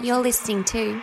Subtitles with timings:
[0.00, 1.02] You're listening to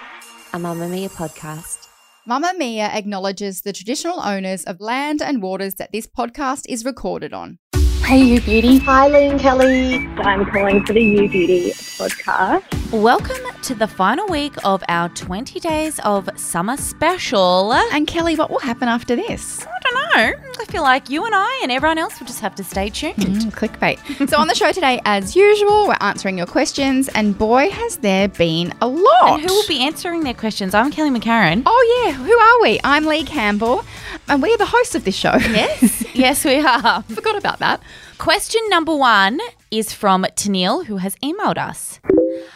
[0.53, 1.87] a Mamamia podcast.
[2.27, 7.59] Mamamia acknowledges the traditional owners of land and waters that this podcast is recorded on.
[8.03, 8.79] Hey, you beauty.
[8.79, 9.95] Hi, Leigh and Kelly.
[10.17, 12.80] I'm calling for the You Beauty podcast.
[12.91, 17.71] Welcome to the final week of our 20 days of summer special.
[17.71, 19.65] And Kelly, what will happen after this?
[19.65, 20.49] I don't know.
[20.59, 23.15] I feel like you and I and everyone else will just have to stay tuned.
[23.15, 24.29] Mm, clickbait.
[24.29, 28.27] so on the show today, as usual, we're answering your questions, and boy, has there
[28.27, 29.39] been a lot.
[29.39, 30.73] And who will be answering their questions?
[30.73, 31.63] I'm Kelly McCarren.
[31.65, 32.81] Oh yeah, who are we?
[32.83, 33.85] I'm Leigh Campbell,
[34.27, 35.35] and we are the hosts of this show.
[35.37, 37.03] Yes, yes, we are.
[37.03, 37.81] Forgot about that.
[38.17, 39.39] Question number one
[39.71, 41.99] is from Tennille, who has emailed us.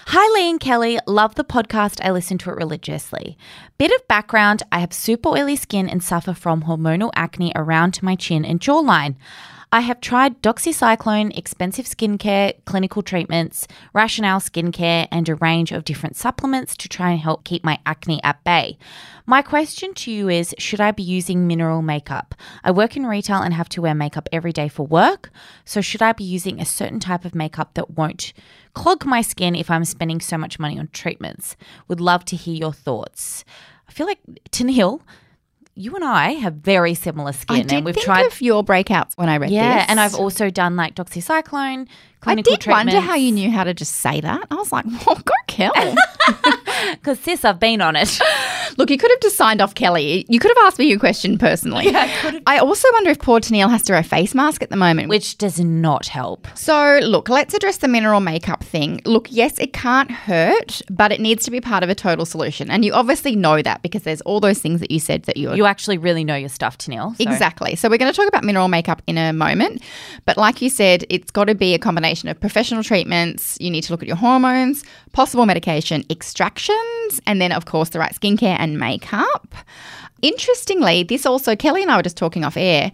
[0.10, 1.00] Hi, Leigh and Kelly.
[1.08, 2.00] Love the podcast.
[2.06, 3.40] I listen to it religiously.
[3.80, 8.16] Bit of background I have super oily skin and suffer from hormonal acne around my
[8.16, 9.16] chin and jawline.
[9.76, 16.16] I have tried doxycycline, expensive skincare, clinical treatments, rationale skincare, and a range of different
[16.16, 18.78] supplements to try and help keep my acne at bay.
[19.26, 22.36] My question to you is Should I be using mineral makeup?
[22.64, 25.30] I work in retail and have to wear makeup every day for work.
[25.66, 28.32] So, should I be using a certain type of makeup that won't
[28.76, 31.58] clog my skin if I'm spending so much money on treatments?
[31.90, 33.44] Would love to hear your thoughts.
[33.90, 34.20] I feel like,
[34.52, 35.02] Tennille,
[35.76, 38.64] you and I have very similar skin, I did and we've think tried of your
[38.64, 39.86] breakouts when I read yeah, this.
[39.90, 41.88] and I've also done like doxycycline,
[42.24, 42.94] I did treatments.
[42.94, 44.48] wonder how you knew how to just say that.
[44.50, 45.96] I was like, well, go Kelly.
[46.92, 48.20] Because sis, I've been on it.
[48.78, 50.26] Look, you could have just signed off Kelly.
[50.30, 51.86] You could have asked me your question personally.
[51.96, 52.10] Yeah,
[52.46, 52.56] I.
[52.56, 55.10] I also wonder if poor Tennille has to wear a face mask at the moment.
[55.10, 56.48] Which does not help.
[56.56, 59.02] so, look, let's address the mineral makeup thing.
[59.06, 62.70] Look, yes, it can't hurt, but it needs to be part of a total solution.
[62.72, 65.56] And you obviously know that because there's all those things that you said that you're
[65.56, 67.16] You actually really know your stuff, Tennille.
[67.18, 67.76] so- Exactly.
[67.76, 69.82] So we're going to talk about mineral makeup in a moment.
[70.26, 73.58] But like you said, it's got to be a combination of professional treatments.
[73.60, 78.00] You need to look at your hormones, possible medication extractions, and then, of course, the
[78.00, 79.54] right skincare and makeup.
[80.26, 82.92] Interestingly, this also, Kelly and I were just talking off air.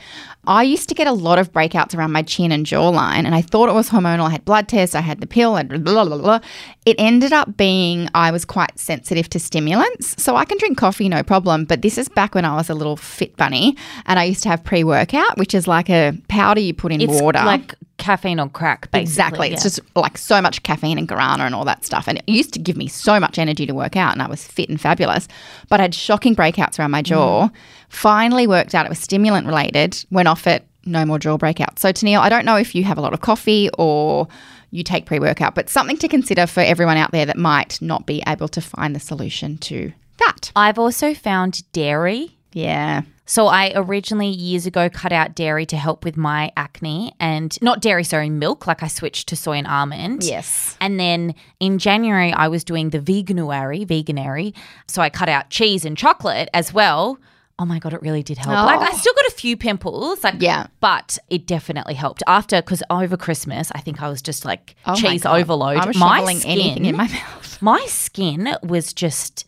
[0.47, 3.41] I used to get a lot of breakouts around my chin and jawline, and I
[3.41, 4.27] thought it was hormonal.
[4.27, 6.39] I had blood tests, I had the pill, and blah, blah, blah.
[6.85, 10.21] It ended up being I was quite sensitive to stimulants.
[10.21, 11.63] So I can drink coffee, no problem.
[11.63, 13.77] But this is back when I was a little fit bunny,
[14.07, 16.99] and I used to have pre workout, which is like a powder you put in
[16.99, 17.39] It's water.
[17.45, 19.01] like caffeine on crack, basically.
[19.03, 19.53] Exactly.
[19.53, 22.07] It's just like so much caffeine and guarana and all that stuff.
[22.07, 24.43] And it used to give me so much energy to work out and I was
[24.45, 25.27] fit and fabulous.
[25.69, 27.20] But I had shocking breakouts around my jaw.
[27.21, 27.51] Mm.
[27.89, 31.79] Finally worked out it was stimulant related, went off it, no more jaw breakouts.
[31.79, 34.27] So Tennille, I don't know if you have a lot of coffee or
[34.71, 38.05] you take pre workout, but something to consider for everyone out there that might not
[38.05, 40.51] be able to find the solution to that.
[40.55, 42.37] I've also found dairy.
[42.53, 43.01] Yeah.
[43.31, 47.79] So I originally years ago cut out dairy to help with my acne and not
[47.79, 48.67] dairy, sorry, milk.
[48.67, 50.25] Like I switched to soy and almond.
[50.25, 50.75] Yes.
[50.81, 54.53] And then in January, I was doing the veganuary, veganary.
[54.89, 57.19] So I cut out cheese and chocolate as well.
[57.57, 58.49] Oh my God, it really did help.
[58.53, 58.97] Like I Oh.
[58.97, 60.25] still got a few pimples.
[60.25, 60.67] Like, Yeah.
[60.81, 64.93] But it definitely helped after, because over Christmas, I think I was just like Oh
[64.93, 65.77] cheese overload.
[65.77, 67.61] I was my skin, anything in my mouth.
[67.61, 69.45] my skin was just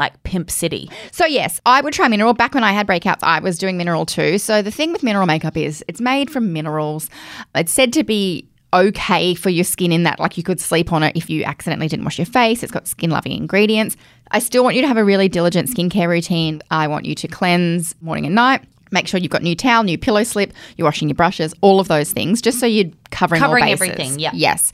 [0.00, 0.90] like pimp city.
[1.12, 2.34] So yes, I would try mineral.
[2.34, 4.38] Back when I had breakouts, I was doing mineral too.
[4.38, 7.08] So the thing with mineral makeup is it's made from minerals.
[7.54, 11.02] It's said to be okay for your skin in that like you could sleep on
[11.02, 12.62] it if you accidentally didn't wash your face.
[12.62, 13.96] It's got skin loving ingredients.
[14.30, 16.62] I still want you to have a really diligent skincare routine.
[16.70, 18.64] I want you to cleanse morning and night.
[18.90, 21.88] Make sure you've got new towel, new pillow slip, you're washing your brushes, all of
[21.88, 23.88] those things, just so you're covering, Covering all bases.
[23.88, 24.30] everything, yeah.
[24.34, 24.72] Yes.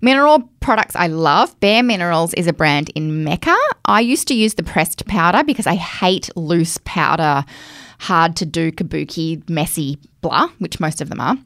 [0.00, 1.58] Mineral products I love.
[1.60, 3.56] Bare Minerals is a brand in Mecca.
[3.84, 7.44] I used to use the pressed powder because I hate loose powder,
[7.98, 11.36] hard to do, kabuki, messy blah, which most of them are.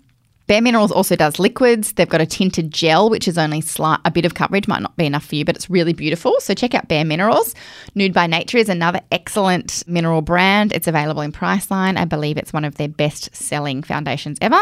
[0.50, 1.92] Bare Minerals also does liquids.
[1.92, 4.96] They've got a tinted gel, which is only slight, a bit of coverage, might not
[4.96, 6.40] be enough for you, but it's really beautiful.
[6.40, 7.54] So check out Bare Minerals.
[7.94, 10.72] Nude by Nature is another excellent mineral brand.
[10.72, 11.96] It's available in Priceline.
[11.96, 14.60] I believe it's one of their best selling foundations ever.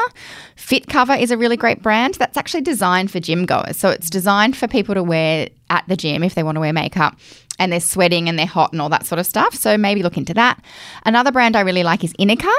[0.57, 3.79] Fit Cover is a really great brand that's actually designed for gym goers.
[3.79, 6.75] So it's designed for people to wear at the gym if they want to wear
[6.75, 7.17] makeup
[7.59, 9.55] and they're sweating and they're hot and all that sort of stuff.
[9.55, 10.63] So maybe look into that.
[11.05, 12.53] Another brand I really like is Inika,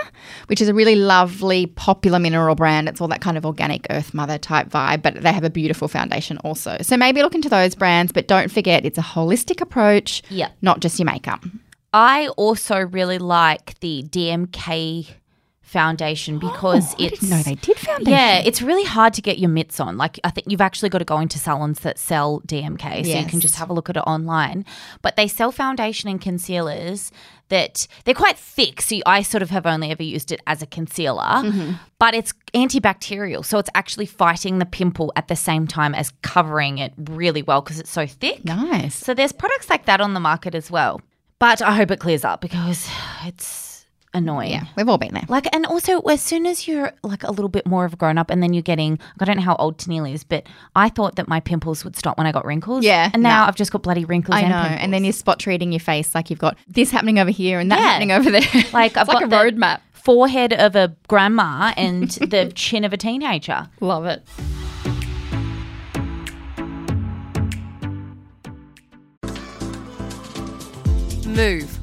[0.48, 2.90] which is a really lovely, popular mineral brand.
[2.90, 5.88] It's all that kind of organic earth mother type vibe, but they have a beautiful
[5.88, 6.78] foundation also.
[6.82, 10.50] So maybe look into those brands, but don't forget it's a holistic approach, Yeah.
[10.62, 11.44] not just your makeup.
[11.94, 15.08] I also really like the DMK
[15.70, 18.12] foundation because Oh, I it's didn't know they did foundation.
[18.12, 19.98] Yeah, it's really hard to get your mitts on.
[19.98, 23.26] Like I think you've actually got to go into salons that sell DMK, so you
[23.26, 24.66] can just have a look at it online.
[25.02, 27.12] But they sell foundation and concealers
[27.50, 28.82] that they're quite thick.
[28.82, 31.74] So I sort of have only ever used it as a concealer, Mm-hmm.
[32.00, 36.78] but it's antibacterial, so it's actually fighting the pimple at the same time as covering
[36.80, 38.44] it really well because it's so thick.
[38.46, 38.96] Nice.
[38.96, 41.02] So there's products like that on the market as well.
[41.40, 42.88] But I hope it clears up because
[43.26, 43.69] it's
[44.14, 44.52] annoying.
[44.52, 45.24] Yeah, we've all been there.
[45.28, 48.18] Like, and also, as soon as you're like a little bit more of a grown
[48.18, 51.16] up, and then you're getting, I don't know how old Tennille is, but I thought
[51.18, 52.84] that my pimples would stop when I got wrinkles.
[52.84, 53.48] Yeah, And now no.
[53.48, 54.36] I've just got bloody wrinkles.
[54.36, 54.62] I and know.
[54.62, 54.80] pimples.
[54.84, 57.72] And then you're spot treating your face like you've got this happening over here and
[57.72, 57.86] that Yeah.
[57.88, 58.42] happening over there.
[58.74, 59.80] like, I've like got a the roadmap.
[59.94, 63.70] forehead of a grandma and the chin of a teenager.
[63.80, 64.24] Love it.
[71.26, 71.79] Move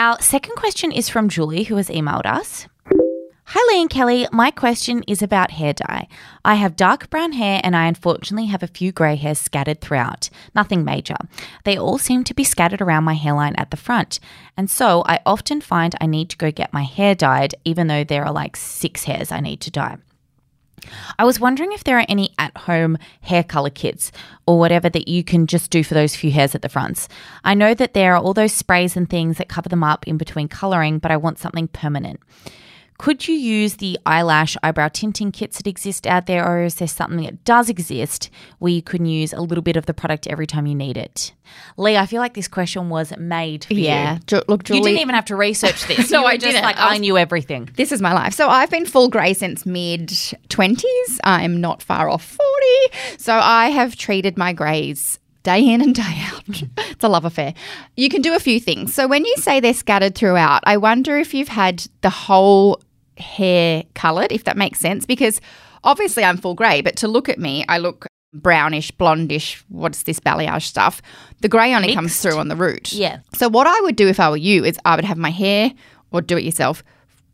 [0.00, 2.66] Our second question is from Julie, who has emailed us.
[3.44, 4.26] Hi, Leigh and Kelly.
[4.32, 6.08] My question is about hair dye.
[6.42, 10.30] I have dark brown hair and I unfortunately have a few grey hairs scattered throughout.
[10.54, 11.18] Nothing major.
[11.64, 14.20] They all seem to be scattered around my hairline at the front.
[14.56, 18.02] And so I often find I need to go get my hair dyed, even though
[18.02, 19.98] there are like six hairs I need to dye.
[21.18, 24.12] I was wondering if there are any at home hair color kits
[24.46, 27.08] or whatever that you can just do for those few hairs at the fronts.
[27.44, 30.16] I know that there are all those sprays and things that cover them up in
[30.16, 32.20] between coloring, but I want something permanent.
[33.00, 36.86] Could you use the eyelash eyebrow tinting kits that exist out there, or is there
[36.86, 40.46] something that does exist where you can use a little bit of the product every
[40.46, 41.32] time you need it?
[41.78, 44.18] Leigh, I feel like this question was made for Yeah.
[44.18, 44.18] you.
[44.32, 44.80] Yeah, look, Julie.
[44.80, 46.10] You didn't even have to research this.
[46.20, 46.62] No, I just didn't.
[46.62, 47.70] Like I I, knew everything.
[47.74, 48.34] This is my life.
[48.34, 50.84] So I've been full grey since mid 20s.
[51.24, 53.16] I'm not far off 40.
[53.16, 56.44] So I have treated my greys day in and day out.
[56.90, 57.54] it's a love affair.
[57.96, 58.92] You can do a few things.
[58.92, 62.78] So when you say they're scattered throughout, I wonder if you've had the whole
[63.20, 65.40] hair coloured, if that makes sense, because
[65.84, 70.20] obviously I'm full grey, but to look at me, I look brownish, blondish, what's this
[70.20, 71.02] balayage stuff?
[71.40, 72.92] The grey only comes through on the root.
[72.92, 73.20] Yeah.
[73.34, 75.72] So what I would do if I were you is I would have my hair
[76.12, 76.84] or do it yourself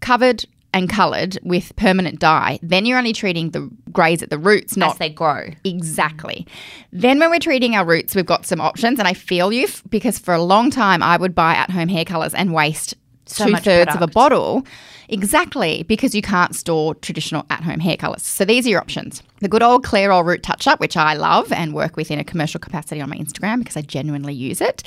[0.00, 2.58] covered and coloured with permanent dye.
[2.62, 5.48] Then you're only treating the greys at the roots, not As they grow.
[5.64, 6.46] Exactly.
[6.92, 9.82] Then when we're treating our roots, we've got some options, and I feel you f-
[9.88, 12.94] because for a long time I would buy at home hair colors and waste
[13.26, 14.64] So two thirds of a bottle.
[15.08, 18.22] Exactly, because you can't store traditional at home hair colors.
[18.22, 19.22] So these are your options.
[19.40, 22.24] The good old Clairol Root Touch Up, which I love and work with in a
[22.24, 24.82] commercial capacity on my Instagram because I genuinely use it.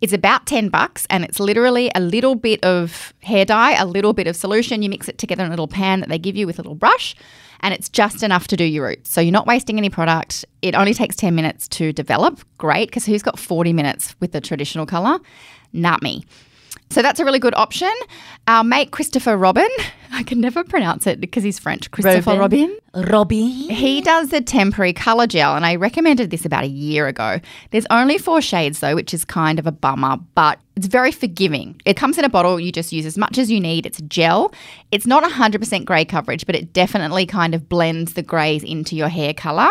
[0.00, 4.12] It's about 10 bucks and it's literally a little bit of hair dye, a little
[4.12, 4.82] bit of solution.
[4.82, 6.74] You mix it together in a little pan that they give you with a little
[6.74, 7.14] brush
[7.60, 9.10] and it's just enough to do your roots.
[9.10, 10.44] So you're not wasting any product.
[10.60, 12.40] It only takes 10 minutes to develop.
[12.58, 15.18] Great, because who's got 40 minutes with the traditional color?
[15.72, 16.24] Not me.
[16.92, 17.90] So that's a really good option.
[18.46, 19.68] Our mate Christopher Robin,
[20.12, 21.90] I can never pronounce it because he's French.
[21.90, 22.76] Christopher Robin.
[22.94, 23.68] Robbie.
[23.68, 27.40] He does the temporary color gel, and I recommended this about a year ago.
[27.70, 31.80] There's only four shades though, which is kind of a bummer, but it's very forgiving.
[31.86, 33.86] It comes in a bottle, you just use as much as you need.
[33.86, 34.52] It's gel.
[34.90, 39.08] It's not 100% grey coverage, but it definitely kind of blends the greys into your
[39.08, 39.70] hair color.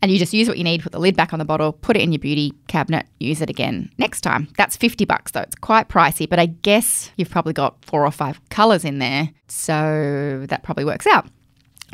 [0.00, 1.96] And you just use what you need, put the lid back on the bottle, put
[1.96, 4.48] it in your beauty cabinet, use it again next time.
[4.56, 5.40] That's 50 bucks though.
[5.40, 9.30] It's quite pricey, but I guess you've probably got four or five colors in there.
[9.48, 11.28] So that probably works out.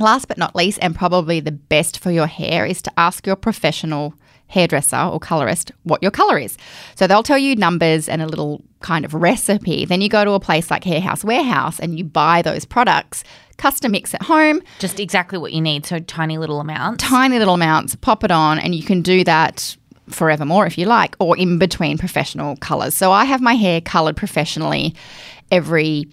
[0.00, 3.37] Last but not least, and probably the best for your hair, is to ask your
[3.37, 4.14] professional
[4.49, 6.57] hairdresser or colorist what your color is.
[6.95, 9.85] So they'll tell you numbers and a little kind of recipe.
[9.85, 13.25] Then you go to a place like Hair House Warehouse and you buy those products,
[13.57, 15.87] custom mix at home, Just exactly what you need.
[15.87, 17.03] So tiny little amounts.
[17.03, 19.77] tiny little amounts, pop it on, and you can do that
[20.09, 22.95] forevermore if you like, or in between professional colors.
[22.95, 24.95] So I have my hair colored professionally
[25.51, 26.09] every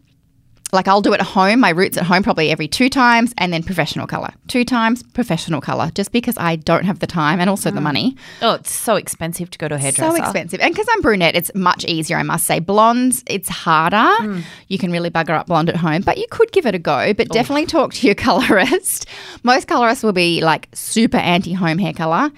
[0.74, 3.52] like I'll do it at home, my roots at home probably every two times, and
[3.52, 4.30] then professional color.
[4.48, 7.84] Two times professional color, just because I don't have the time and also the mm.
[7.84, 8.16] money.
[8.42, 10.16] Oh, it's so expensive to go to a hairdresser.
[10.16, 10.60] So expensive.
[10.60, 12.60] And because I'm brunette, it's much easier, I must say.
[12.60, 13.98] Blondes, it's harder.
[13.98, 14.44] Mm.
[14.68, 17.14] You can really bugger up blonde at home, but you could give it a go.
[17.14, 19.08] But definitely talk to your colorist.
[19.44, 22.32] Most colorists will be like super anti home hair color.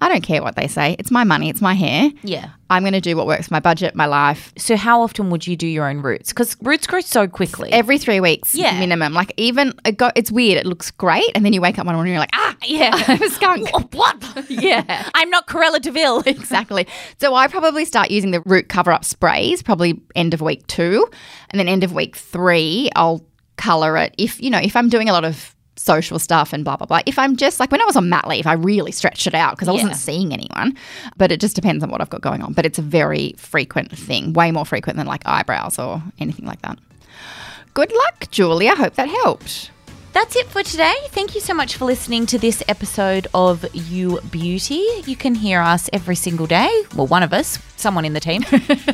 [0.00, 0.96] I don't care what they say.
[0.98, 2.10] It's my money, it's my hair.
[2.22, 2.50] Yeah.
[2.70, 4.52] I'm going to do what works for my budget, my life.
[4.56, 6.30] So how often would you do your own roots?
[6.30, 7.70] Because roots grow so quickly.
[7.72, 8.78] Every three weeks Yeah.
[8.78, 9.12] minimum.
[9.12, 10.56] Like even it go, it's weird.
[10.58, 12.90] It looks great, and then you wake up one morning and you're like, ah, yeah.
[13.08, 13.94] I'm a skunk.
[13.94, 14.44] what?
[14.50, 15.10] yeah.
[15.14, 16.20] I'm not Cruella de Vil.
[16.26, 16.86] Exactly.
[17.18, 21.06] So I probably start using the root cover up sprays probably end of week two,
[21.50, 23.26] and then end of week three I'll
[23.56, 24.14] color it.
[24.16, 27.00] If you know if I'm doing a lot of social stuff and blah blah blah.
[27.06, 29.56] If I'm just like when I was on mat leave, I really stretched it out
[29.56, 30.76] because I wasn't seeing anyone.
[31.16, 32.52] But it just depends on what I've got going on.
[32.52, 36.62] But it's a very frequent thing, way more frequent than like eyebrows or anything like
[36.62, 36.78] that.
[37.72, 38.68] Good luck, Julie.
[38.68, 39.70] I hope that helped.
[40.12, 40.94] That's it for today.
[41.10, 44.84] Thank you so much for listening to this episode of You Beauty.
[45.06, 46.68] You can hear us every single day.
[46.96, 48.42] Well, one of us, someone in the team.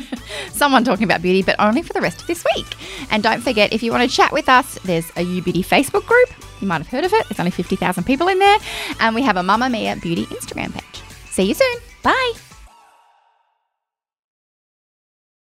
[0.51, 2.67] someone talking about beauty, but only for the rest of this week.
[3.09, 6.05] And don't forget, if you want to chat with us, there's a You Beauty Facebook
[6.05, 6.46] group.
[6.61, 7.27] You might have heard of it.
[7.29, 8.57] There's only 50,000 people in there.
[8.99, 11.01] And we have a Mamamia Beauty Instagram page.
[11.29, 11.75] See you soon.
[12.03, 12.46] Bye.